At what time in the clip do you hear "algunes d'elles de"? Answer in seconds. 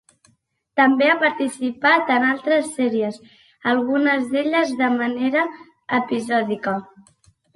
3.75-4.89